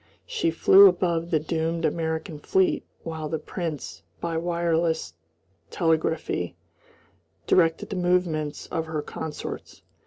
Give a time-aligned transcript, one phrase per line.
[0.25, 5.13] She flew above the doomed American fleet while the Prince by wireless
[5.69, 6.57] telegraphy
[7.45, 9.83] directed the movements of her consorts.